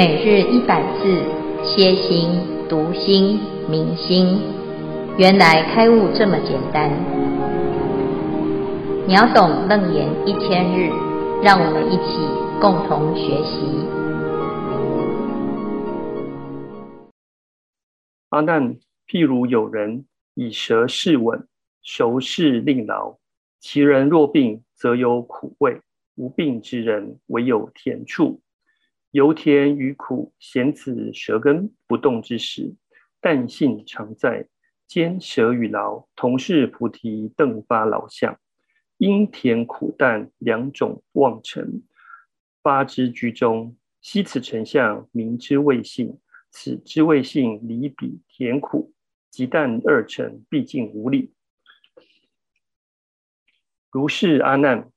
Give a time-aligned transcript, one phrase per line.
[0.00, 1.04] 每日一百字，
[1.62, 2.30] 歇心、
[2.70, 4.40] 读心、明心，
[5.18, 6.88] 原来开悟这么简单。
[9.06, 10.88] 秒懂楞严一千日，
[11.42, 12.16] 让我们一起
[12.62, 13.60] 共同学习。
[18.30, 21.46] 阿难，譬如有人以舌试吻，
[21.82, 23.18] 熟视令劳，
[23.60, 25.82] 其人若病，则有苦味；
[26.14, 28.40] 无病之人，唯有甜处。
[29.10, 32.74] 由甜与苦，显此舌根不动之时，
[33.20, 34.48] 但性常在。
[34.86, 38.40] 兼舌与劳，同是菩提顿发劳相。
[38.96, 41.84] 因甜苦淡两种妄尘，
[42.60, 43.76] 发之居中。
[44.00, 46.18] 悉此尘相，名之谓性。
[46.50, 48.92] 此之谓性，离彼甜苦
[49.30, 51.32] 即淡二尘，毕竟无理。
[53.92, 54.90] 如是阿难。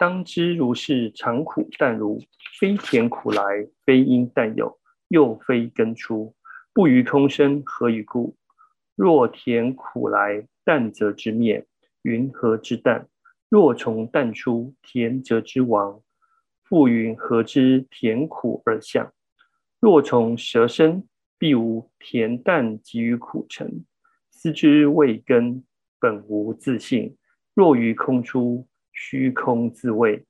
[0.00, 2.18] 当知如是常苦淡如，
[2.58, 6.34] 非甜苦来，非因淡有，又非根出，
[6.72, 8.34] 不于空生，何以故？
[8.96, 11.66] 若甜苦来，淡则之灭，
[12.00, 13.08] 云何之淡？
[13.50, 16.00] 若从淡出，甜则之亡，
[16.62, 19.12] 复云何之甜苦而相？
[19.80, 21.06] 若从舌生，
[21.36, 23.84] 必无甜淡及于苦尘，
[24.30, 25.62] 思之未根
[25.98, 27.18] 本无自性。
[27.52, 28.66] 若于空出，
[29.02, 30.26] 虚空自谓，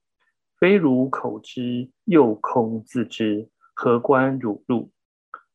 [0.56, 4.92] 非汝口知，又空自知，何关汝入？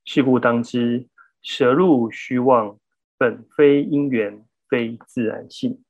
[0.04, 1.08] 是故当知，
[1.42, 2.78] 舌入虚妄，
[3.18, 5.82] 本非因缘，非自然性。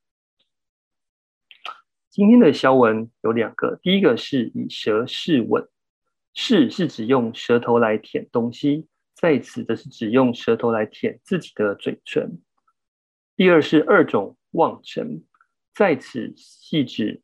[2.12, 5.68] 今天的消文有两个，第一个是以舌试吻，
[6.36, 12.40] 试是指用舌头来舔东西，在此则是指用舌头来舔自己的嘴唇。
[13.36, 15.24] 第二是二种妄尘。
[15.76, 17.22] 在此系指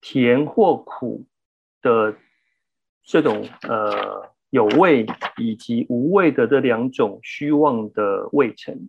[0.00, 1.24] 甜或苦
[1.80, 2.16] 的
[3.04, 5.06] 这种呃有味
[5.38, 8.88] 以及无味的这两种虚妄的味尘，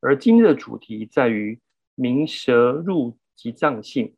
[0.00, 1.58] 而今日的主题在于
[1.94, 4.14] 明舌入及藏性，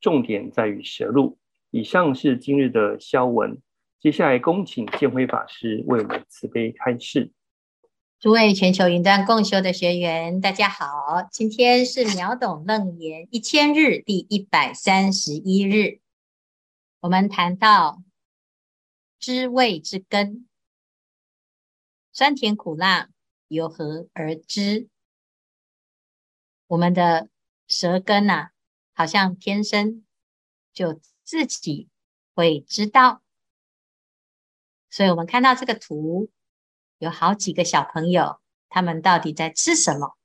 [0.00, 1.36] 重点在于舌入。
[1.70, 3.60] 以上是今日的消文，
[3.98, 7.32] 接下来恭请建辉法师为我们慈悲开示。
[8.20, 11.28] 诸位全球云端共修的学员，大家好！
[11.30, 16.00] 今天是秒懂楞严一千日第一百三十一日。
[17.00, 18.02] 我们谈到
[19.18, 20.48] 知味之根，
[22.12, 23.10] 酸甜苦辣
[23.48, 24.88] 由何而知？
[26.66, 27.28] 我们的
[27.68, 28.52] 舌根啊，
[28.94, 30.04] 好像天生
[30.72, 31.90] 就自己
[32.34, 33.22] 会知道。
[34.88, 36.30] 所以我们看到这个图。
[36.98, 40.16] 有好几个小朋友，他们到底在吃什么？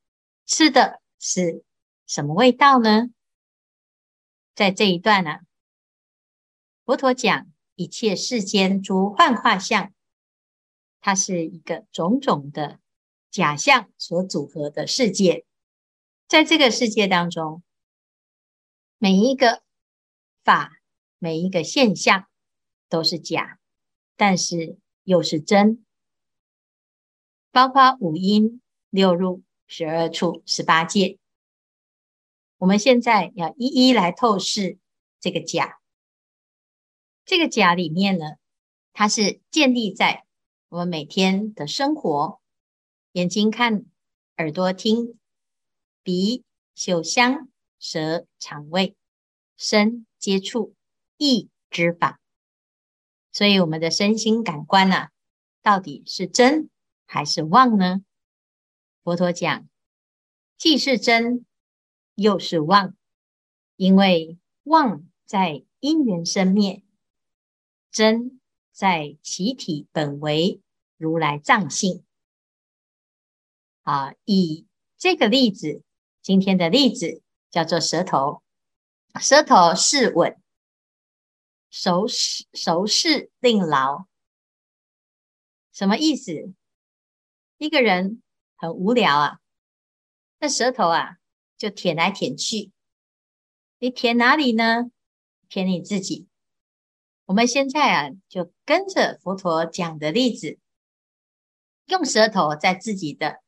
[0.45, 1.63] 吃的是
[2.07, 3.09] 什么味道呢？
[4.55, 5.39] 在这一段呢、啊，
[6.85, 9.93] 佛陀讲一切世间诸幻化相，
[10.99, 12.79] 它是一个种种的
[13.29, 15.45] 假象所组合的世界。
[16.27, 17.63] 在这个世界当中，
[18.97, 19.63] 每一个
[20.43, 20.81] 法、
[21.17, 22.27] 每一个现象
[22.87, 23.59] 都是假，
[24.15, 25.85] 但是又是真。
[27.51, 31.17] 包括五阴、六入、十二处、十八界，
[32.57, 34.77] 我们现在要一一来透视
[35.19, 35.79] 这个假。
[37.25, 38.35] 这个假里面呢，
[38.93, 40.25] 它是建立在
[40.69, 42.39] 我们每天的生活：
[43.11, 43.85] 眼睛看，
[44.37, 45.17] 耳朵听，
[46.03, 46.43] 鼻
[46.75, 47.49] 嗅香，
[47.79, 48.95] 舌尝味，
[49.57, 50.75] 身接触，
[51.17, 52.19] 意知法。
[53.31, 55.11] 所以我们的身心感官呢、啊，
[55.61, 56.69] 到底是真？
[57.11, 58.05] 还是妄呢？
[59.03, 59.67] 佛陀讲，
[60.59, 61.43] 既是真，
[62.13, 62.95] 又是妄，
[63.77, 66.83] 因为妄在因缘生灭，
[67.89, 68.39] 真
[68.71, 70.61] 在其体本为
[70.97, 72.05] 如来藏性。
[73.81, 75.81] 啊，以这个例子，
[76.21, 78.43] 今天的例子叫做舌头，
[79.19, 80.39] 舌头是吻，
[81.71, 84.05] 熟视熟视令牢，
[85.71, 86.53] 什么意思？
[87.59, 88.23] 一个人
[88.55, 89.39] 很无聊啊，
[90.39, 91.17] 那舌头啊
[91.57, 92.71] 就舔来舔去。
[93.79, 94.91] 你舔哪里呢？
[95.49, 96.29] 舔你自己。
[97.25, 100.57] 我们现在啊就跟着佛陀讲的例子，
[101.87, 103.41] 用舌头在自己的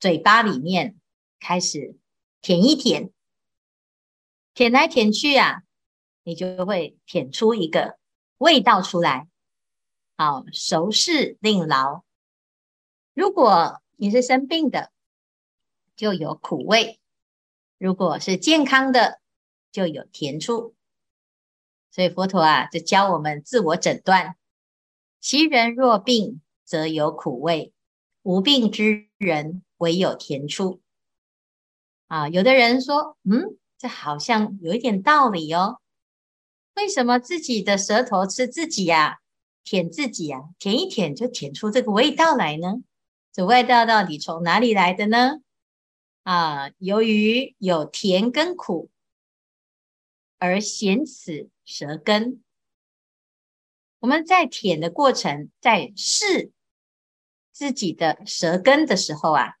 [0.00, 0.98] 嘴巴里面
[1.38, 1.98] 开始
[2.40, 3.12] 舔一舔，
[4.54, 5.62] 舔来舔去啊，
[6.22, 7.98] 你就会舔出一个
[8.38, 9.28] 味道出来。
[10.16, 12.02] 好，熟视令劳。
[13.14, 14.90] 如果你是生病的，
[15.94, 16.98] 就有苦味；
[17.78, 19.20] 如果是健康的，
[19.70, 20.74] 就有甜处。
[21.90, 24.36] 所以佛陀啊，就教我们自我诊断，
[25.20, 27.72] 其人若病，则有苦味；
[28.22, 30.80] 无病之人，唯有甜处。
[32.06, 35.80] 啊，有的人说，嗯，这好像有一点道理哦。
[36.76, 39.18] 为什么自己的舌头吃自己呀、啊，
[39.64, 42.82] 舔自己呀、啊，舔一舔就舔出这个味道来呢？
[43.32, 45.40] 这味道到底从哪里来的呢？
[46.22, 48.90] 啊，由于有甜跟苦，
[50.38, 52.42] 而咸此舌根。
[54.00, 56.52] 我们在舔的过程，在试
[57.52, 59.54] 自己的舌根的时候啊，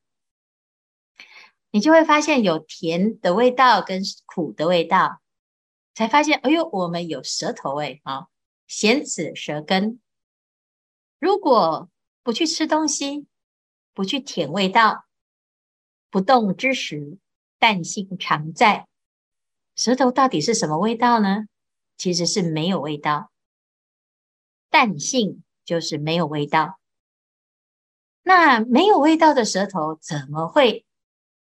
[1.70, 5.22] 你就会发现有甜的味道跟苦的味道，
[5.94, 8.26] 才发现，哎呦，我们有舌头味，啊，
[8.66, 9.98] 咸此舌根。
[11.18, 11.88] 如果
[12.22, 13.26] 不去吃东西，
[13.94, 15.06] 不去舔味道。
[16.10, 17.18] 不动之时，
[17.58, 18.86] 淡性常在。
[19.74, 21.46] 舌头到底是什么味道呢？
[21.96, 23.30] 其实是没有味道。
[24.68, 26.78] 淡性就是没有味道。
[28.22, 30.84] 那没有味道的舌头怎么会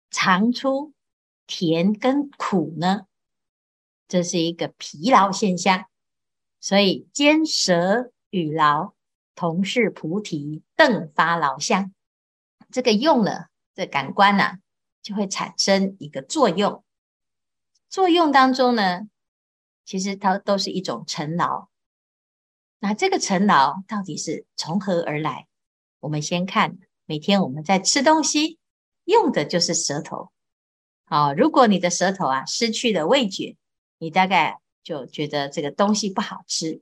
[0.09, 0.93] 尝出
[1.47, 3.07] 甜跟苦呢？
[4.07, 5.85] 这是一个疲劳现象。
[6.59, 8.93] 所以兼舌与劳，
[9.33, 11.91] 同是菩提顿发劳相。
[12.71, 13.47] 这个用了。
[13.73, 14.57] 这感官呢、啊，
[15.01, 16.83] 就会产生一个作用。
[17.87, 19.01] 作用当中呢，
[19.85, 21.69] 其实它都是一种尘劳。
[22.79, 25.47] 那这个尘劳到底是从何而来？
[25.99, 28.59] 我们先看，每天我们在吃东西，
[29.05, 30.31] 用的就是舌头。
[31.05, 33.55] 好，如果你的舌头啊失去了味觉，
[33.99, 36.81] 你大概就觉得这个东西不好吃。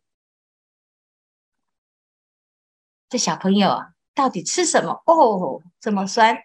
[3.10, 5.02] 这小朋友啊，到底吃什么？
[5.06, 6.36] 哦，这么酸。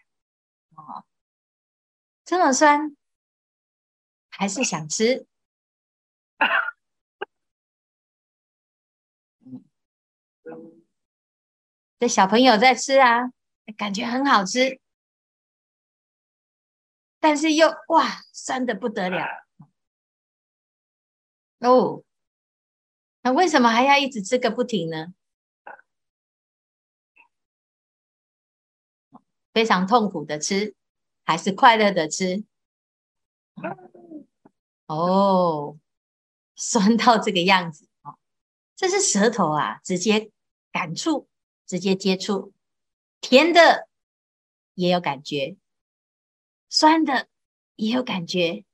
[0.76, 1.02] 哦，
[2.24, 2.96] 这么酸，
[4.30, 5.26] 还是想吃。
[9.44, 9.64] 嗯，
[11.98, 13.32] 这小朋友在吃啊，
[13.76, 14.80] 感觉很好吃，
[17.18, 19.26] 但是又哇，酸的不得了。
[21.58, 22.04] 哦，
[23.22, 25.12] 那为什么还要一直吃个不停呢？
[29.54, 30.74] 非常痛苦的吃，
[31.24, 32.44] 还是快乐的吃？
[34.86, 35.78] 哦，
[36.56, 38.18] 酸到这个样子哦，
[38.74, 40.32] 这是舌头啊，直接
[40.72, 41.28] 感触，
[41.66, 42.52] 直接接触，
[43.20, 43.88] 甜的
[44.74, 45.56] 也有感觉，
[46.68, 47.28] 酸的
[47.76, 48.64] 也有感觉，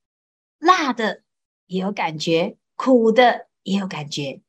[0.59, 1.23] 辣的
[1.67, 4.41] 也有感觉，苦的也有感觉。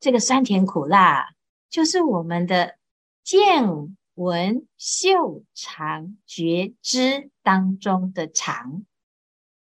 [0.00, 1.34] 这个酸甜苦辣，
[1.68, 2.78] 就是我们的
[3.22, 3.95] 见。
[4.16, 8.86] 闻嗅尝觉知当中的尝，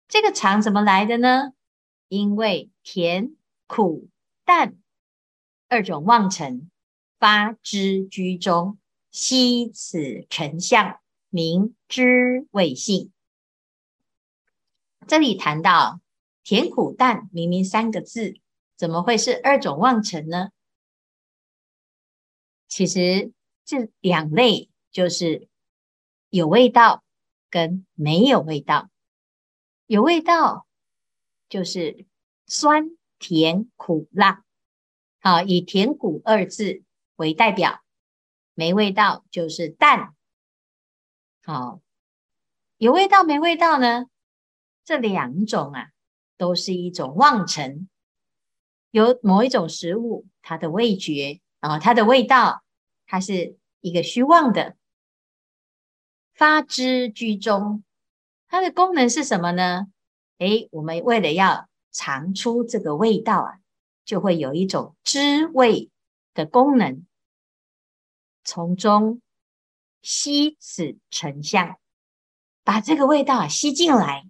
[0.09, 1.53] 这个尝怎么来的呢？
[2.09, 4.09] 因为甜、苦、
[4.47, 4.79] 淡
[5.69, 6.71] 二种妄尘
[7.19, 8.79] 发之居中，
[9.11, 10.99] 悉此尘相，
[11.29, 13.13] 名之味性。
[15.07, 16.01] 这里谈到
[16.43, 18.41] 甜、苦、淡，明明三个字，
[18.75, 20.49] 怎么会是二种妄尘呢？
[22.67, 23.33] 其实。
[23.71, 25.47] 这两类就是
[26.29, 27.05] 有味道
[27.49, 28.91] 跟没有味道。
[29.87, 30.67] 有味道
[31.49, 32.05] 就是
[32.49, 34.43] 酸甜苦辣，
[35.21, 36.83] 好，以甜苦二字
[37.15, 37.81] 为代表。
[38.55, 40.17] 没味道就是淡，
[41.45, 41.81] 好，
[42.77, 44.07] 有味道没味道呢？
[44.85, 45.93] 这两种啊，
[46.37, 47.89] 都是一种妄尘。
[48.91, 52.65] 有某一种食物，它的味觉啊，它的味道，
[53.07, 53.60] 它是。
[53.81, 54.77] 一个虚妄的
[56.33, 57.85] 发之居中，
[58.49, 59.87] 它的功能是什么呢？
[60.39, 63.59] 诶，我们为了要尝出这个味道啊，
[64.05, 65.91] 就会有一种知味
[66.33, 67.07] 的功能，
[68.45, 69.21] 从中
[70.01, 71.77] 吸此尘相，
[72.65, 74.27] 把这个味道啊吸进来。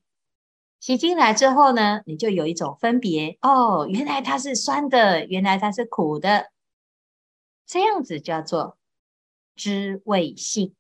[0.80, 6.50] 吸进来之后呢，你就有一种分别哦，原来它是酸的，原来它是苦的，
[7.66, 8.78] 这样子叫做。
[9.57, 10.75] 知味性，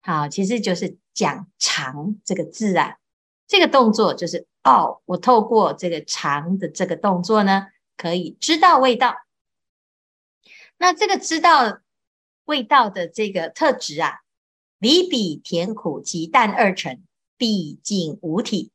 [0.00, 2.96] 好，其实就是讲尝这个字啊。
[3.46, 9.16] 这个动作就是哦，我透过这个尝的这个动作呢，可以知道味道。
[10.76, 11.80] 那这个知道
[12.44, 14.20] 味道的这个特质啊，
[14.78, 17.02] 离彼甜苦及淡二成，
[17.36, 18.70] 毕竟无体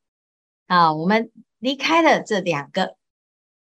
[0.65, 0.93] 啊。
[0.93, 2.97] 我们离开了这两个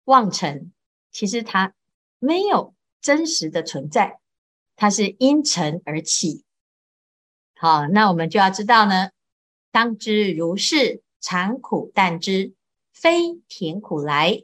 [0.03, 0.73] 妄尘，
[1.11, 1.73] 其实它
[2.19, 4.19] 没有真实的存在。
[4.77, 6.45] 它是因尘而起，
[7.55, 9.09] 好，那我们就要知道呢，
[9.71, 12.53] 当知如是尝苦淡之，
[12.93, 14.43] 非甜苦来，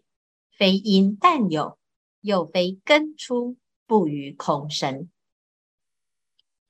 [0.50, 1.78] 非因淡有，
[2.20, 5.08] 又非根出，不与空生。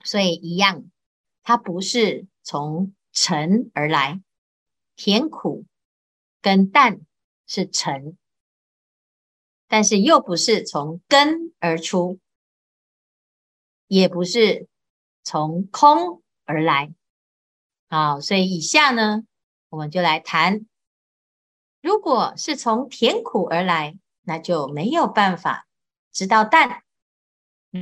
[0.04, 0.84] 所以一样，
[1.42, 4.22] 它不是从尘而来，
[4.98, 5.66] 甜苦
[6.42, 7.00] 跟淡
[7.48, 8.18] 是尘，
[9.70, 12.20] 但是又不是从根而出，
[13.94, 14.68] 也不是
[15.24, 16.92] 从空而来。
[17.90, 19.24] 好，所以以下呢，
[19.70, 20.66] 我们就来谈，
[21.80, 25.68] 如果是从甜苦而来，那就没有办法
[26.12, 26.82] 知道淡；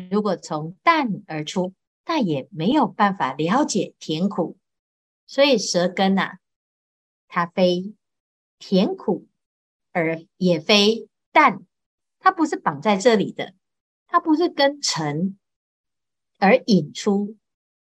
[0.10, 1.74] 如果从淡而出，
[2.06, 4.58] 那也没有办法了解甜苦，
[5.26, 6.40] 所以舌根呐、啊，
[7.30, 7.96] 它非
[8.60, 9.30] 甜苦，
[9.94, 11.62] 而也非淡，
[12.20, 13.54] 它不是绑在这里的，
[14.08, 15.38] 它不是跟尘
[16.42, 17.38] 而引出，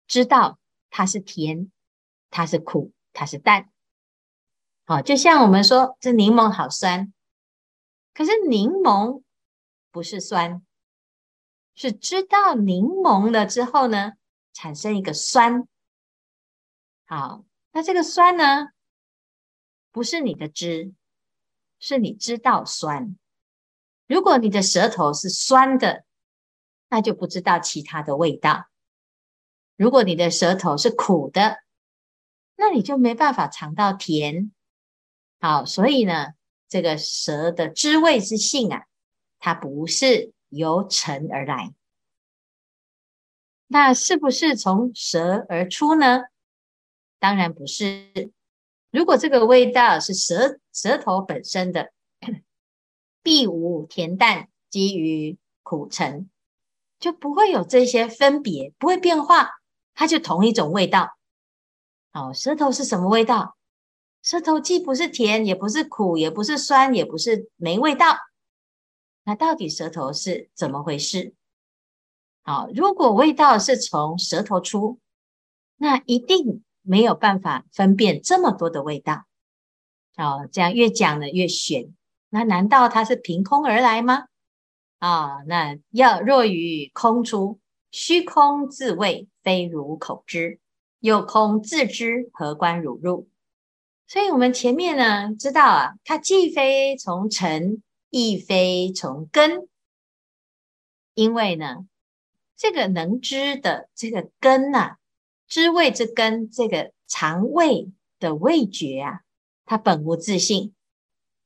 [0.08, 0.58] 知道
[0.90, 1.70] 它是甜，
[2.30, 3.70] 它是苦，它是淡。
[4.84, 7.12] 好，就像我们说这柠檬好酸，
[8.12, 9.22] 可是柠檬
[9.92, 10.62] 不是酸。
[11.76, 14.14] 是知道柠檬了之后呢，
[14.52, 15.66] 产生一个酸。
[17.06, 18.70] 好，那这个酸呢，
[19.92, 20.92] 不是你的知，
[21.78, 23.16] 是你知道酸。
[24.08, 26.04] 如果你的舌头是酸的，
[26.90, 28.66] 那就不知道其他的味道。
[29.76, 31.60] 如果你的舌头是苦的，
[32.56, 34.52] 那你就没办法尝到甜。
[35.40, 36.34] 好，所以呢，
[36.68, 38.84] 这个舌的知味之性啊，
[39.38, 40.34] 它不是。
[40.52, 41.72] 由尘而来，
[43.68, 46.24] 那是不是从舌而出呢？
[47.20, 48.32] 当然不是。
[48.90, 51.92] 如果这个味道是舌舌头本身的，
[53.22, 56.28] 必无甜淡，基于苦尘，
[57.00, 59.48] 就不会有这些分别，不会变化，
[59.94, 61.16] 它就同一种味道。
[62.12, 63.56] 好，舌头是什么味道？
[64.22, 68.16] 舌头既不是甜，也不是苦，也不是酸，也不是没味道。
[69.24, 71.34] 那到底舌头是怎么回事？
[72.42, 74.98] 好，如果味道是从舌头出，
[75.76, 79.24] 那一定没有办法分辨这么多的味道。
[80.16, 81.94] 哦，这样越讲呢越玄。
[82.28, 84.26] 那难道它是凭空而来吗？
[85.00, 87.58] 啊、那要若于空出，
[87.90, 90.60] 虚空自味，非汝口知，
[91.00, 93.28] 又空自知，何关汝入？
[94.06, 97.82] 所以，我们前面呢知道啊，它既非从尘。
[98.12, 99.68] 亦非从根，
[101.14, 101.86] 因为呢，
[102.56, 104.96] 这个能知的这个根呐、啊，
[105.46, 109.20] 知味之根，这个尝味的味觉啊，
[109.64, 110.74] 它本无自性，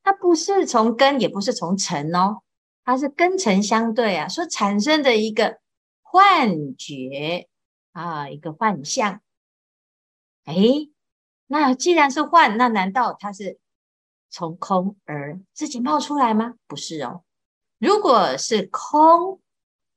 [0.03, 2.41] 它不是从根，也不是从尘哦，
[2.85, 5.59] 它是根尘相对啊，所产生的一个
[6.03, 7.49] 幻觉
[7.93, 9.21] 啊，一个幻象。
[10.45, 10.55] 哎，
[11.47, 13.59] 那既然是幻，那难道它是？
[14.31, 16.55] 从空而自己冒出来吗？
[16.67, 17.23] 不是哦。
[17.79, 19.41] 如果是空，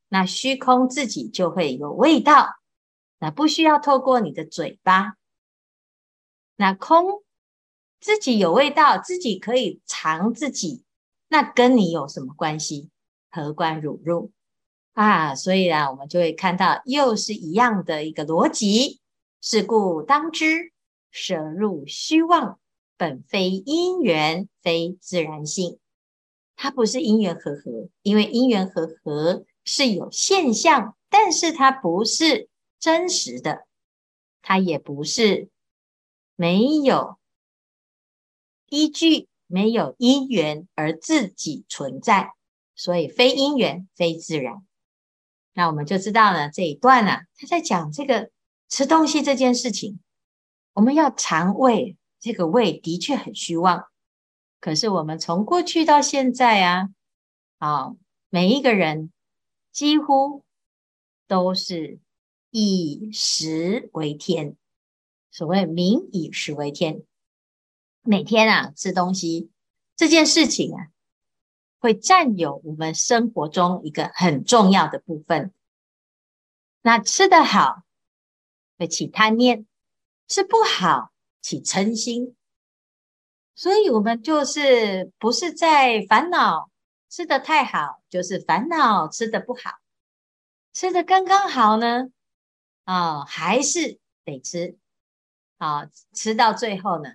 [0.10, 2.60] 那虚空自己就会有味道，
[3.18, 5.16] 那不需要透过你的嘴巴。
[6.56, 7.24] 那空
[8.00, 10.84] 自己有味道，自己可以尝自己，
[11.28, 12.90] 那跟你有什么关系？
[13.30, 14.32] 何关汝入
[14.94, 15.36] 啊？
[15.36, 19.00] 所以啊，我们就会看到又是一样的一个逻辑。
[19.40, 20.72] 是故当知，
[21.12, 22.60] 舍入虚妄。
[23.00, 25.78] 本非因缘，非自然性，
[26.56, 33.68] 它不是因缘和合，因为因缘和合是有现象，但是它不是真实的，
[34.42, 35.50] 它也不是
[36.36, 37.20] 没有
[38.66, 42.34] 依据、没有因缘而自己存在，
[42.76, 44.66] 所以非因缘，非自然。
[45.54, 48.30] 那我们就知道了这一段呢、啊，他在讲这个
[48.70, 50.00] 吃东西这件事情，
[50.74, 51.98] 我们要尝味。
[52.20, 53.86] 这个味的确很虚妄，
[54.60, 56.90] 可是我们从过去到现在啊，
[57.60, 57.96] 啊，
[58.30, 59.12] 每一个人
[59.72, 60.44] 几乎
[61.28, 62.00] 都是
[62.50, 64.58] 以食为天，
[65.30, 67.04] 所谓民以食为天，
[68.08, 69.52] 每天啊吃东西
[69.96, 70.88] 这件事情啊，
[71.80, 75.54] 会占有我们生活中一个很重要的部分。
[76.82, 77.84] 那吃得好
[78.78, 79.66] 会起贪念，
[80.28, 81.12] 吃不好。
[81.40, 82.36] 起嗔心，
[83.56, 86.70] 所以我们就是不是在烦恼
[87.08, 89.78] 吃得太好，就是烦恼吃得不好，
[90.74, 92.10] 吃得刚刚好呢，
[92.84, 94.78] 啊、哦，还是得吃，
[95.58, 97.14] 啊、吃到最后呢，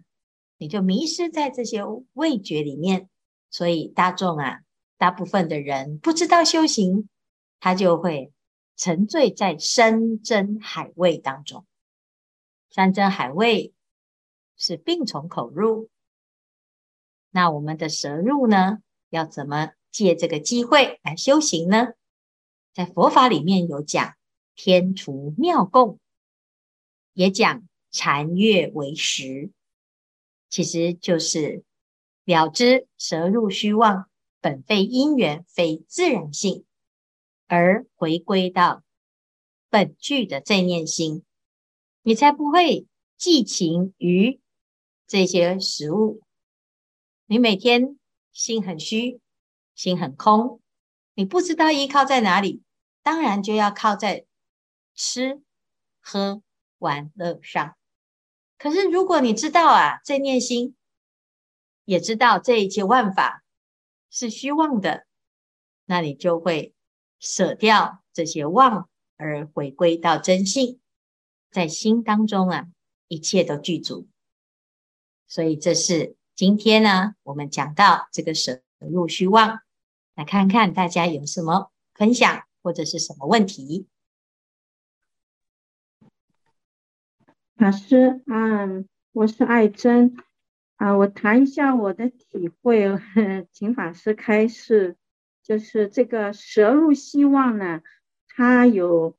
[0.63, 3.09] 你就迷失在这些味觉里面。
[3.51, 4.61] 所以大众啊，
[4.97, 7.09] 大部分的人不知道修行，
[7.59, 8.33] 他就会
[8.77, 11.67] 沉醉在山珍海味当中，
[12.71, 13.73] 山珍海味。
[14.55, 15.89] 是病从口入，
[17.31, 18.79] 那我们的舌入呢？
[19.11, 21.89] 要怎么借这个机会来修行呢？
[22.73, 24.15] 在佛法里面有讲
[24.55, 25.99] 天厨妙供，
[27.13, 29.51] 也讲禅悦为食，
[30.53, 31.65] 其实就是
[32.27, 36.67] 了知舍入虚妄，本非因缘，非自然性，
[37.47, 38.83] 而回归到
[39.71, 41.25] 本具的正念心，
[42.03, 44.43] 你才不会寄情于
[45.07, 46.21] 这些食物。
[47.25, 47.99] 你每天
[48.31, 49.23] 心很虚，
[49.75, 50.61] 心很空，
[51.15, 52.63] 你不知道依靠在哪里，
[53.03, 54.27] 当然就要靠在
[54.95, 55.41] 吃、
[55.99, 56.43] 喝、
[56.77, 57.75] 玩乐上。
[58.63, 60.77] 可是如果你知道啊，正念心，
[61.85, 63.43] 也知道这一切万法
[64.09, 65.05] 是虚妄的，
[65.85, 66.73] 那你就会
[67.19, 70.79] 舍掉这些妄，而回归到真性，
[71.51, 72.69] 在心当中啊，
[73.09, 74.07] 一切都具足。
[75.27, 76.17] 所以这是。
[76.37, 79.61] 今天呢，我们讲到这个舍入虚妄，
[80.15, 83.89] 来看看大家有什么分享或者是什么问题。
[87.63, 90.17] 老师，嗯，我是爱珍，
[90.79, 92.99] 啊，我谈一下我的体会，
[93.53, 94.97] 请法师开示。
[95.45, 97.83] 就是这个蛇入希望呢，
[98.27, 99.17] 它有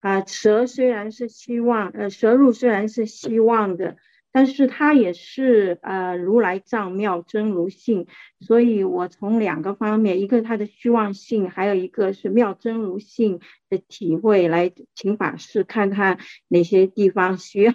[0.00, 3.98] 啊，蛇虽然是希望，呃，蛇入虽然是希望的。
[4.32, 8.06] 但是它也是呃如来藏妙真如性，
[8.40, 17.72] 所以我从两个方面，一个它的虚妄性，还有一个是妙真如性的体会，来请法师看看哪些地方 需要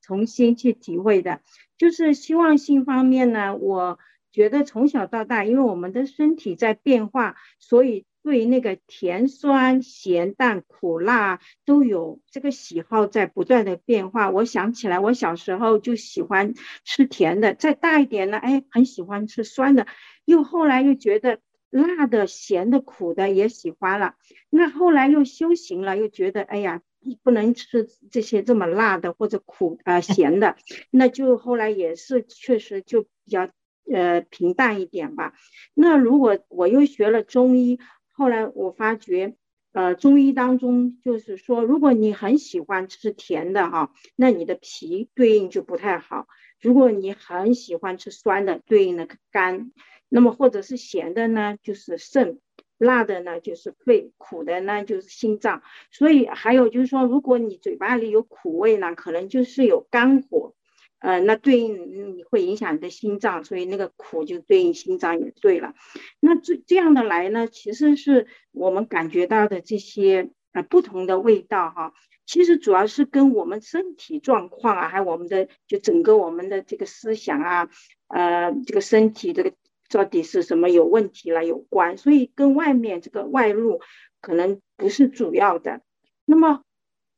[0.00, 1.40] 重新去体会的。
[1.76, 3.98] 就是虚妄性方面呢，我
[4.32, 8.06] 觉得从小到大，因为我们的身体在变化，所以。
[8.22, 14.30] 对那个甜酸咸淡苦辣都有这个喜好在不断的变化。
[14.30, 19.88] 我想起来，我小时候就喜欢吃甜的，再大一点呢，哎，很喜欢吃酸的，
[20.24, 24.14] 又后来又觉得辣的、咸的、苦的也喜欢了。
[24.50, 26.80] 那后来又修行了，又觉得哎呀，
[27.24, 30.56] 不能吃这些这么辣的或者苦啊、咸的，
[30.92, 33.50] 那就后来也是确实就比较
[33.92, 35.34] 呃平淡一点吧。
[35.74, 37.80] 那如果我又学了中医。
[38.12, 39.34] 后来我发觉，
[39.72, 46.26] 呃，中医当中就是说，如果你很喜欢吃甜的哈，那你的脾对应就不太好；
[46.60, 49.70] 如果你很喜欢吃酸的，对应的肝；
[50.08, 52.38] 那么或者是咸的呢，就是肾；
[52.76, 55.62] 辣的呢，就是肺；苦的呢，就是心脏。
[55.90, 60.54] 所以还有就是说，如果你嘴巴里有苦味呢，可能就是有肝火。
[61.02, 65.74] 呃，那对应你会影响你的心脏，所以那个苦就对应心脏也对了。
[66.20, 71.92] 那这这样的来呢，其实是我们感觉到的这些呃不同的味道哈，
[72.24, 77.68] 其实主要是跟我们身体状况啊，还有我们的就整个我们的这个思想啊，
[78.06, 79.52] 呃，这个身体这个
[79.90, 83.80] 到底是什么有问题了有关，所以跟外面这个外露
[84.20, 85.80] 可能不是主要的。
[86.24, 86.62] 那么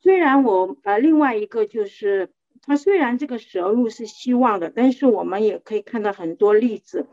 [0.01, 2.31] 虽然我呃另外一个就是。
[2.67, 7.07] 它虽然这个蛇入是希望的，但是我们也可以看到很多例子，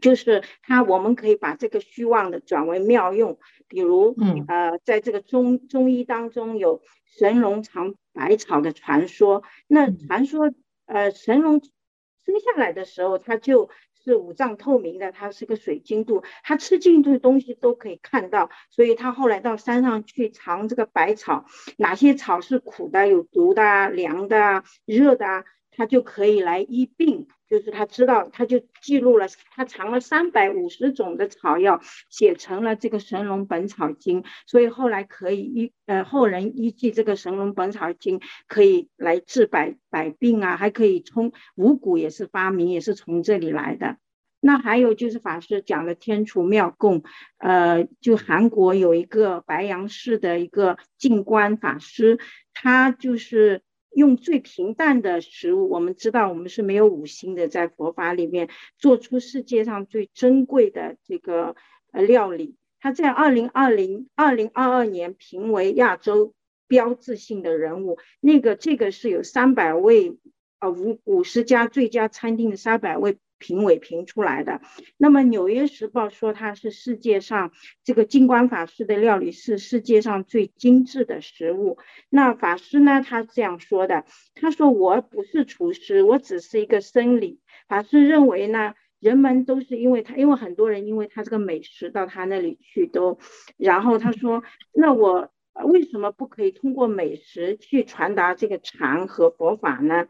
[0.00, 6.82] 就是它我们可以把这个虚妄的转为妙用，比如，嗯，呃，在这个中中医当中有
[7.18, 10.52] 神农尝百草的传说，那传说，
[10.86, 13.70] 呃，神农生下来的时候他就。
[14.04, 21.46] 是五脏透明的，它是个水晶肚，它吃进去的东西都可以看到，所以他后来到山上去尝这个百草，
[21.78, 25.44] 哪些草是苦的、有毒的、凉的、热的，
[25.76, 27.26] 他就可以来医病。
[27.46, 43.98] 就是他知道，他就记录了，他藏了三百五十种的草药，写成了这个《神农本草经》，所以后来可以依呃后人依据这个《神农本草经》可以来治百百病啊，还可以从五谷也是发明，也是从这里来的。
[44.40, 47.04] 那还有就是法师讲的天厨妙供，
[47.36, 52.18] 呃，就韩国有一个白杨市的一个静观法师，
[52.54, 53.62] 他就是。
[53.94, 61.56] 用最平淡的食物，我们知道我们是没有五星的，在佛法里面做出世界上最珍贵的这个
[61.92, 62.56] 呃料理。
[62.80, 66.34] 他在二零二零二零二二年评为亚洲
[66.68, 70.18] 标志性的人物，那个这个是有三百位
[70.60, 73.18] 呃五五十家最佳餐厅的三百位。
[73.44, 74.62] 评委评出来的。
[74.96, 77.52] 那么《纽约时报》说他是世界上
[77.84, 81.76] 这个静观法师的料理是世界上最精致的食物。
[82.08, 87.38] 那法师呢，他这样说的，他说我不是厨师，我只是一个僧侣。
[87.68, 93.18] 法师认为呢，人们都是因为他，因为很多人因为他这个美食到他那里去都，
[93.58, 95.30] 然后他说，那我
[95.64, 100.06] 为什么不可以通过美食去传达这个禅和佛法呢？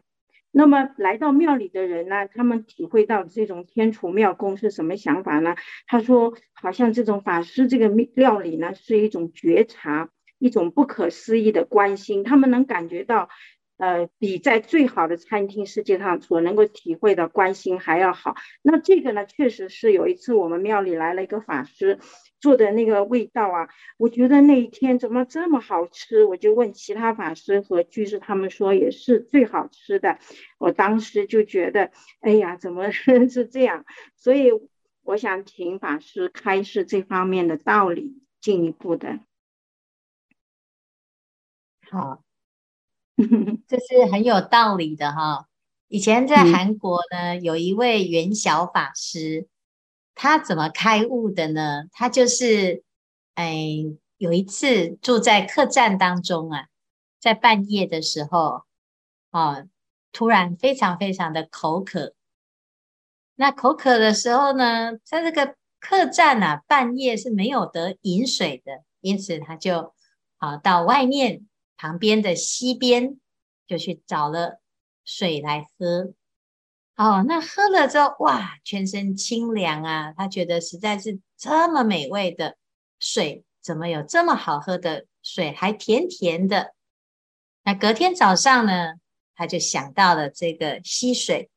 [0.57, 5.57] 那么来到庙里的人呢，他们体会到这种天厨妙供是什么想法呢？
[5.89, 13.29] 他说，好像这种法师这个庙里呢，是一种觉察，一种不可思议的关心，他们能感觉到。
[13.77, 18.37] 呃，比在最好的餐厅世界上所能够体会的关心还要好。
[18.63, 21.99] 那这个呢，确实是有一次我们庙里来了一个法师
[22.41, 26.25] 做的那个味道啊，我觉得那一天怎么这么好吃？
[26.25, 30.19] 我就问其他法师和居士，他们说也是最好吃的。
[30.59, 33.85] 我当时就觉得，哎呀，怎么 是这样？
[34.17, 34.51] 所以
[35.03, 39.19] 我想请法师开示这方面的道理，进一步的。
[41.91, 42.24] 好。
[43.69, 45.47] 这是很有道理的哈。
[45.89, 49.47] 以前在韩国呢，有一位圆晓法师，
[50.15, 51.85] 他怎么开悟的呢？
[51.93, 52.83] 他就是，
[53.35, 53.57] 哎，
[54.17, 56.67] 有一次住在客栈当中啊，
[57.21, 58.65] 在半夜的时候，
[59.31, 59.69] 哦，
[60.13, 62.15] 突然非常非常的口渴。
[63.37, 69.95] 那口渴的时候呢，在这个客栈啊，半夜是没有得饮水的，因此他就
[70.39, 71.47] 啊到外面。
[71.77, 73.19] 旁边的溪边，
[73.67, 74.61] 就去找了
[75.05, 76.15] 水来喝。
[76.97, 80.13] 哦，那喝了之后，哇，全身清凉啊！
[80.17, 82.57] 他觉得实在是这么美味的
[83.01, 86.73] 水，怎么有这么好喝的水，还甜甜的？
[87.65, 88.95] 那隔天早上呢，
[89.35, 91.51] 他就想到了这个溪水，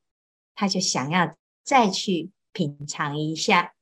[0.56, 3.76] 他就想要再去品尝一下。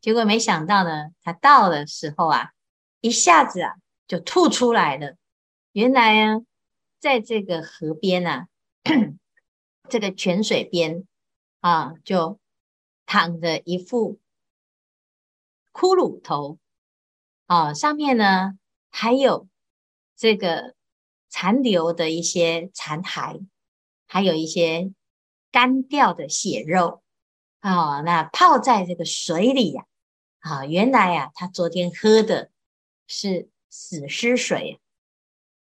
[0.00, 2.50] 结果没想到呢，他到的时候啊，
[3.00, 3.74] 一下子啊
[4.06, 5.16] 就吐出来了。
[5.72, 6.42] 原来啊，
[7.00, 8.48] 在这个河边啊，
[9.88, 11.06] 这个泉水边
[11.60, 12.38] 啊，就
[13.06, 14.20] 躺着一副
[15.72, 16.58] 骷髅头
[17.46, 18.58] 啊，上面呢
[18.90, 19.48] 还有
[20.14, 20.74] 这个
[21.30, 23.46] 残留的一些残骸，
[24.06, 24.92] 还有一些
[25.50, 27.02] 干掉的血肉
[27.60, 28.02] 啊。
[28.02, 29.86] 那泡在这个水里呀，
[30.40, 32.50] 啊，原来呀，他昨天喝的
[33.06, 34.78] 是死尸水。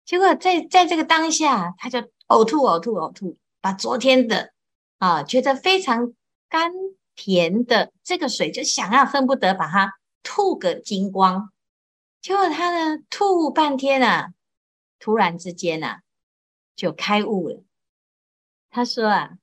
[0.07, 4.53] 结果在在这个当下，他就呕吐、呕吐、呕吐，把昨天的
[4.99, 6.13] 啊觉得非常
[6.47, 6.71] 甘
[7.13, 11.51] 甜的这个水，就想要恨不得把它吐个精光。
[12.21, 14.29] 结果他呢吐半天啊，
[14.97, 15.99] 突然之间啊
[16.73, 17.63] 就开悟了。
[18.69, 19.37] 他说啊，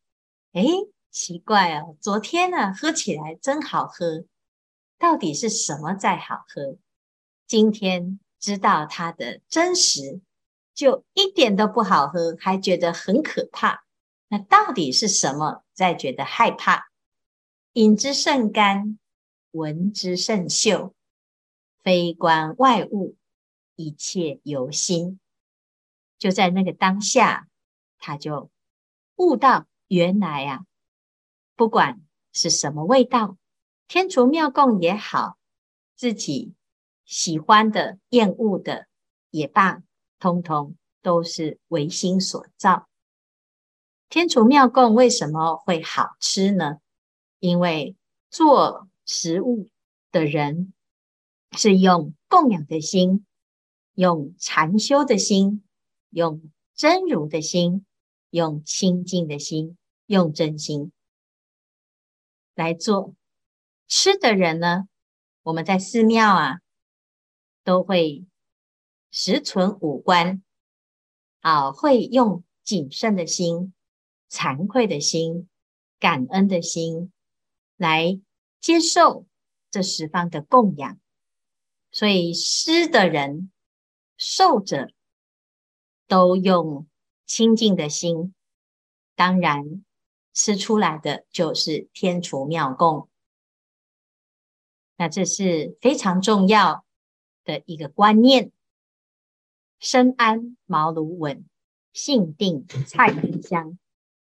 [0.53, 0.66] 诶，
[1.11, 4.24] 奇怪哦，昨天呢喝起来真好喝，
[4.98, 6.79] 到底是什么在好喝？
[7.46, 10.22] 今天知道它的真实。
[10.75, 13.85] 就一点都不好喝，还觉得很可怕。
[14.29, 16.89] 那到底是什么在觉得害怕？
[17.75, 18.99] 饮之甚甘，
[19.53, 20.95] 闻之甚臭，
[21.83, 23.17] 非观外物，
[23.77, 25.21] 一切由心。
[26.19, 27.49] 就在那个当下，
[27.99, 28.51] 他就
[29.17, 30.65] 悟到，原来啊，
[31.55, 32.01] 不管
[32.33, 33.37] 是什么味道，
[33.87, 35.37] 天厨妙供也好，
[35.95, 36.55] 自己
[37.05, 38.87] 喜欢的、厌恶的
[39.31, 39.83] 也罢。
[40.25, 42.89] 通通都是唯心所造。
[44.09, 46.79] 天厨妙供为什么会好吃呢？
[47.41, 47.95] 因为
[48.31, 49.69] 做食物
[50.11, 50.73] 的人
[51.53, 53.27] 是用供养的心，
[53.93, 55.63] 用禅修的心，
[56.09, 57.85] 用真如的心，
[58.31, 60.91] 用清净的心，用真心
[62.55, 63.15] 来做。
[63.87, 64.89] 吃的人呢，
[65.43, 66.61] 我们在寺庙啊，
[67.63, 68.25] 都会。
[69.16, 70.42] 实存五观，
[71.38, 73.72] 啊，会用谨慎的心、
[74.29, 75.48] 惭愧的心、
[76.00, 77.12] 感恩的心
[77.77, 78.20] 来
[78.61, 79.24] 接受
[79.70, 80.98] 这十方的供养。
[81.92, 83.53] 所以施的人、
[84.16, 84.90] 受者
[86.09, 86.88] 都用
[87.24, 88.35] 清净的心，
[89.14, 89.85] 当然
[90.33, 93.09] 吃出来的就是天厨妙供。
[94.96, 96.85] 那这是非常重要
[97.44, 98.50] 的一个观念。
[99.85, 101.44] 身安茅庐稳，
[101.92, 103.79] 性定菜品香，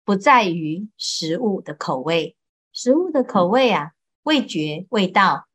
[0.03, 2.35] 不在于食物的口味。
[2.73, 5.47] 食物的口味啊，味觉、味道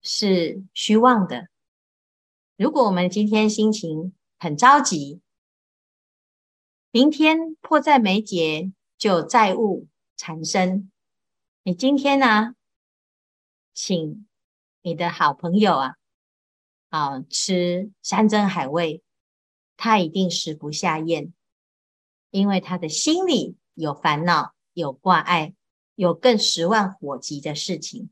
[0.00, 1.48] 是虚妄的。
[2.56, 5.20] 如果我们今天心情很着急，
[6.90, 10.90] 明天迫在眉睫就债务缠身，
[11.62, 12.54] 你今天呢、啊，
[13.74, 14.26] 请
[14.80, 15.96] 你的好朋友啊，
[16.88, 19.02] 啊吃山珍海味。
[19.76, 21.32] 他一定食不下咽，
[22.30, 25.54] 因为他的心里有烦恼、有挂碍、
[25.94, 28.10] 有更十万火急的事情。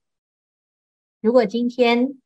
[1.21, 2.21] 如果今天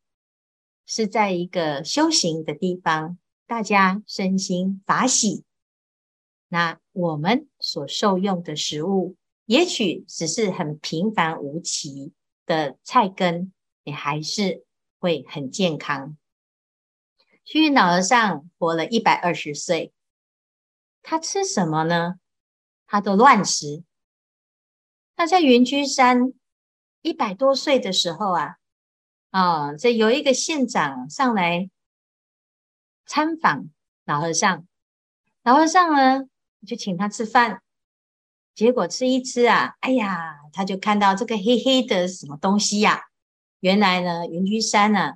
[0.86, 5.44] 是在一个修行的地方，大家身心法喜，
[6.48, 12.12] 那我们所受用的食物，也许只是很平凡无奇
[12.44, 13.52] 的菜根，
[13.84, 14.64] 也还是
[14.98, 16.16] 会很健康。
[17.50, 19.94] 虚云老和尚活了一百二十岁，
[21.00, 22.16] 他吃什么呢？
[22.86, 23.82] 他都乱吃。
[25.16, 26.34] 他在云居山
[27.00, 28.56] 一百多岁的时候啊，
[29.30, 31.70] 啊、这有一个县长上来
[33.06, 33.70] 参访
[34.04, 34.66] 老和尚，
[35.42, 36.28] 老和尚呢
[36.66, 37.62] 就请他吃饭，
[38.54, 43.00] 结果吃一吃啊，哎呀，他就看到这个黑黑的什么东西呀、啊？
[43.60, 45.14] 原来呢，云居山呢，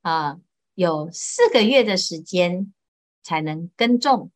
[0.00, 0.38] 啊，
[0.76, 2.74] 有四个月的时间
[3.22, 4.30] 才能耕种，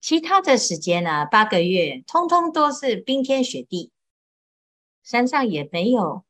[0.00, 3.90] 其他的时间呢，八个月通通都是冰天雪地。
[5.02, 6.24] 山上也没有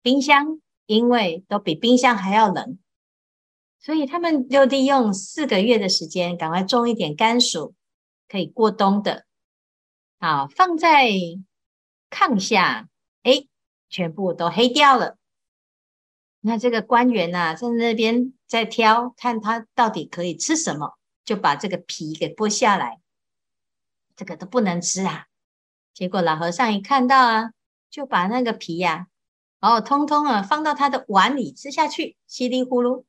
[0.00, 2.78] 冰箱，因为都比冰箱还要冷，
[3.78, 7.74] 所以他们就利用四个月的时间，赶快种一点甘薯，
[8.26, 9.26] 可以过冬的。
[10.16, 11.10] 啊，放在
[12.08, 12.88] 炕下，
[13.22, 13.46] 哎，
[13.90, 15.18] 全部都黑掉了。
[16.40, 23.00] 那这个官员呐，在那边在挑，看他到底可以吃什么，就把这个皮给剥下来，
[24.16, 25.26] 这个都不能吃啊。
[25.92, 27.50] 结果老和尚一看到啊。
[27.90, 29.06] 就把那个皮呀、啊，
[29.58, 33.02] 然后通通啊放到他的碗里吃下去，稀里呼噜。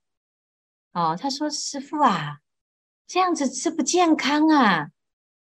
[0.92, 2.40] 哦，他说：“师父啊，
[3.06, 4.88] 这样子吃不健康啊，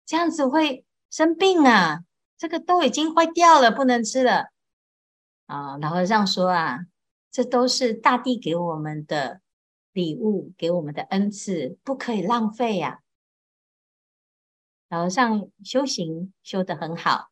[0.05, 2.01] 这样子会生病啊，
[2.37, 4.49] 这个都已经坏掉了，不能吃了。”
[5.47, 6.79] 啊，老和尚说啊，
[7.31, 9.41] 这都是大地给我们的
[9.91, 13.01] 礼物，给我们的恩赐，不可以浪费呀、
[14.89, 14.97] 啊。
[14.97, 17.29] 老和尚修行修得很好。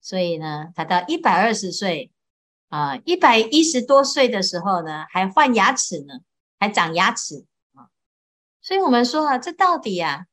[0.00, 2.12] 所以呢，他到一百二十岁
[2.68, 6.20] 啊，一百一十多岁的时候呢，还换牙齿呢，
[6.58, 7.88] 还长牙齿啊。
[8.60, 10.26] 所以我们说啊，这到底啊，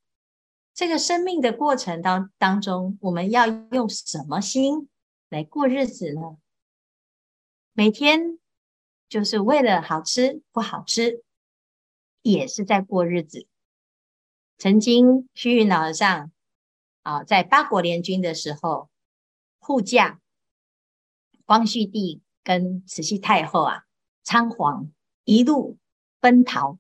[0.73, 4.89] 这个生命的过程当当中，我们要用什么心
[5.29, 6.37] 来过日子呢？
[7.71, 8.37] 每天
[9.11, 11.21] 就是为了好吃不好吃，
[12.21, 13.45] 也是在过日子。
[14.57, 16.31] 曾经虚云老和尚
[17.01, 18.89] 啊，在八国联军的时候。
[19.63, 20.19] 护驾
[21.45, 23.83] 光绪帝跟慈禧太后啊，
[24.23, 24.91] 仓皇
[25.23, 25.77] 一路
[26.19, 26.79] 奔逃。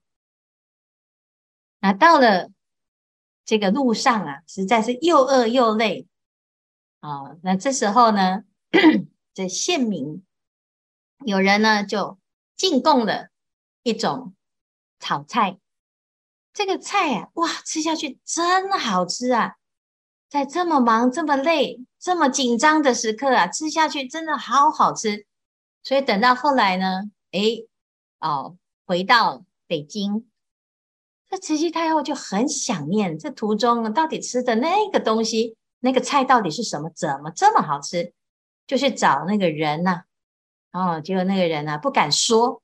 [1.79, 2.49] 那到了
[3.45, 6.07] 这个路上啊，实在是又饿又累
[7.01, 7.37] 啊。
[7.43, 8.45] 那这时候呢，
[9.35, 10.25] 这县民
[11.23, 12.17] 有人呢就
[12.61, 13.29] 进贡了
[13.81, 14.35] 一种
[14.99, 15.57] 炒菜，
[16.53, 19.55] 这个菜啊，哇，吃下去真好吃啊！
[20.29, 25.25] 在这么忙、这么累、这么紧张的时刻啊，吃下去真的好好吃。
[25.81, 27.67] 所以等到后来呢，诶，
[28.19, 30.29] 哦，回到北京，
[31.31, 36.91] 这慈禧太后就很想念这途中到底吃的那个东西，那个菜到底是什么？
[36.95, 38.13] 怎么这么好吃？
[38.67, 40.03] 就去找那个人呐、
[40.71, 42.61] 哦，结果那个人呢、啊、不敢说，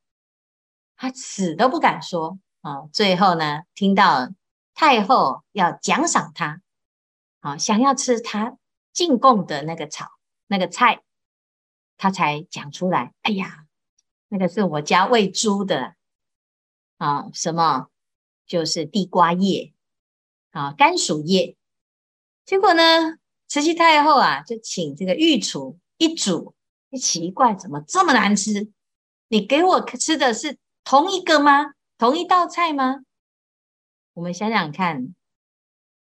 [0.95, 4.29] 他死都不敢说啊、最后呢，听到
[4.73, 6.61] 太后要奖赏他。
[7.39, 8.57] 啊，想要吃他
[8.91, 10.07] 进贡的那个草
[10.47, 11.03] 那个菜，
[11.95, 13.13] 他才讲出来。
[13.21, 13.65] 哎呀，
[14.27, 15.95] 那个是我家喂猪的
[16.97, 17.87] 啊，什么
[18.45, 19.73] 就是地瓜叶
[20.51, 21.55] 啊，甘薯叶。
[22.43, 23.17] 结果呢，
[23.47, 26.55] 慈禧太后啊，就请这个御厨一煮，
[26.91, 28.71] 奇怪，怎么这么难吃？
[29.27, 31.73] 你给我吃的是同一个吗？
[31.97, 33.01] 同一道菜吗？
[34.13, 35.15] 我们想想看。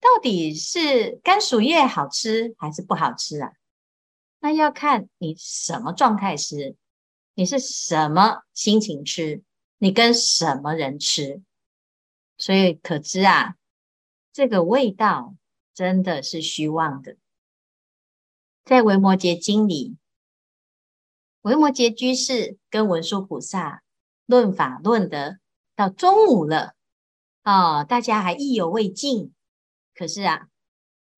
[0.01, 3.53] 到底是甘薯叶好吃还是不好吃啊？
[4.41, 6.75] 那要看你什么状态吃，
[7.35, 9.45] 你是什么心情吃，
[9.79, 11.41] 你跟什么人吃，
[12.37, 13.55] 所以可知啊，
[14.33, 15.37] 这个味道
[15.73, 17.17] 真的是虚妄的。
[18.65, 19.97] 在《维摩诘经》里，
[21.43, 23.83] 维摩诘居士跟文殊菩萨
[24.27, 25.39] 论法论得
[25.75, 26.75] 到中午了
[27.45, 29.33] 哦，大家还意犹未尽。
[29.95, 30.49] 可是啊，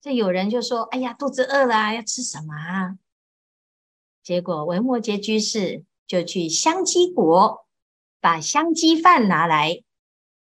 [0.00, 2.96] 这有人就说：“哎呀，肚子饿了，要吃什么啊？”
[4.24, 7.66] 结果维摩诘居士就去香积国，
[8.20, 9.82] 把香积饭拿来。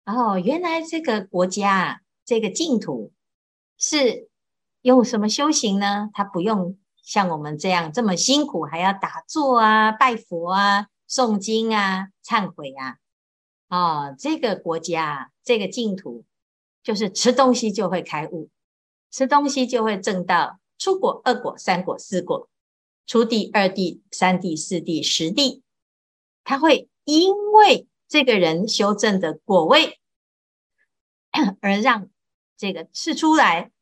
[0.05, 3.12] 哦，原来这个国家，这个净土
[3.76, 4.29] 是
[4.83, 6.09] 用什么修行呢？
[6.12, 12.98] 他不用像我们这样这么辛苦，还要打坐啊、拜佛啊、诵经啊、忏悔啊。
[13.68, 16.26] 哦，这个国家，这个净土。
[16.82, 18.48] 就是吃东西就会开悟，
[19.10, 22.48] 吃东西就会证到初果、二果、三果、四果，
[23.08, 25.64] 初地、二地、三地、四地、十地，
[26.44, 29.98] 他会因为这个人修正的果位，
[31.60, 32.08] 而让
[32.56, 33.72] 这个吃出来，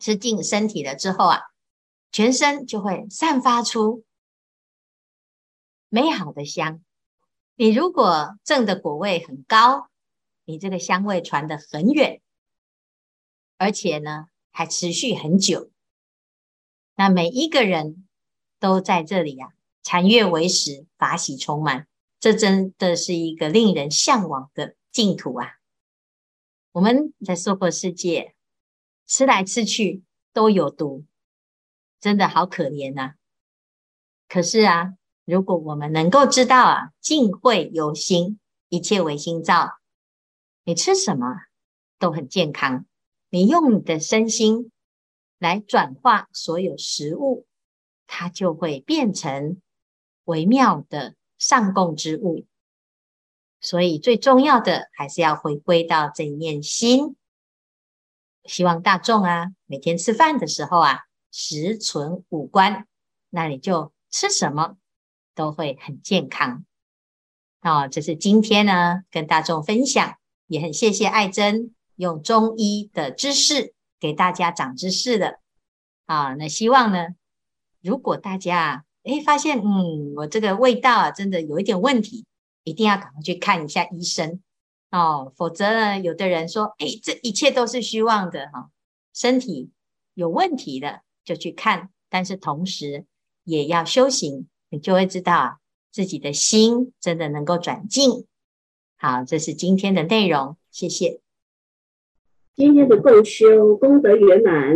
[0.00, 1.40] 吃进身体了之后啊，
[2.10, 4.04] 全身就会散发出
[5.88, 6.82] 美好的香。
[7.54, 9.88] 你如果正的果位很高，
[10.44, 12.20] 你这个香味传得很远，
[13.56, 15.70] 而且呢还持续很久。
[16.94, 18.08] 那每一个人
[18.58, 21.86] 都在这里呀、啊，禅悦为食，法喜充满，
[22.18, 25.58] 这真的是一个令人向往的净土啊！
[26.72, 28.34] 我们在娑婆世界
[29.06, 31.04] 吃来吃去都有毒，
[32.00, 33.14] 真的好可怜呐、啊。
[34.28, 39.78] 可是啊，如果我们能够知道啊，净慧由心，一切唯心造，
[40.64, 41.26] 你吃什么
[41.98, 42.86] 都很健康。
[43.30, 44.70] 你用你的身心
[45.38, 47.46] 来转化所有食物，
[48.06, 49.60] 它就会变成
[50.24, 52.46] 微妙的上供之物。
[53.60, 57.16] 所以最重要的还是要回归到这一念心。
[58.44, 62.86] 希望大众啊，每天吃饭的时候啊，食存五官，
[63.30, 64.76] 那你就吃什么
[65.34, 66.64] 都会很健康。
[67.60, 75.40] 哦，这是今天呢跟大众分享，也很谢谢爱珍用中医的知识给大家长知识的。
[76.06, 77.08] 啊，那希望呢，
[77.82, 82.24] 如果大家诶发现嗯，我这个味道啊真的有一点问题。
[82.64, 84.42] 一定要赶快去看一下医生
[84.90, 88.68] 哦，否则呢，有的人说，哎，这一切都是虚妄的哈，
[89.14, 89.70] 身体
[90.12, 93.04] 有问题的就去看，但是同时
[93.44, 95.56] 也要修行，你就会知道啊，
[95.92, 98.24] 自己的心真的能够转进。
[98.96, 101.20] 好，这是今天的内容，谢谢。
[102.56, 104.72] 今天的共修功德圆满，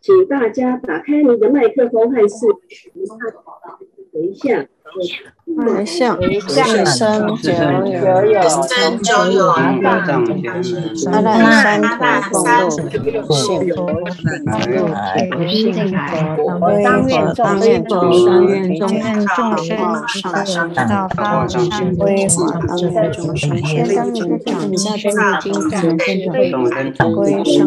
[0.00, 2.90] 请大家打开你的麦克风和视频，
[4.10, 4.66] 等一下。
[4.84, 4.92] 回
[5.86, 6.28] 向，自
[7.52, 7.64] 身
[9.02, 10.04] 久有阿难
[11.62, 13.64] 三生
[17.34, 18.12] 当愿众
[19.56, 19.64] 生
[20.44, 21.62] 上道发上
[21.96, 23.56] 归华当愿众生
[24.12, 24.38] 众
[24.96, 25.44] 生经
[26.94, 27.60] 藏归上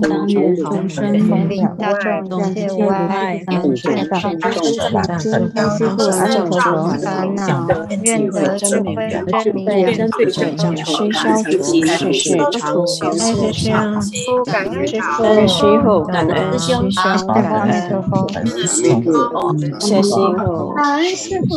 [0.00, 1.92] 当愿众生同领大
[2.28, 3.94] 众切无碍当愿众生
[6.18, 6.88] 阿弥陀佛。
[7.00, 7.66] 烦恼
[8.02, 8.94] 愿得智慧
[9.42, 9.94] 真明眼，
[10.84, 13.72] 须消除世事常行思想，
[14.44, 16.90] 感恩师父，感恩师兄，
[17.32, 18.26] 感恩师父，
[19.78, 20.02] 谢谢
[21.14, 21.54] 师父。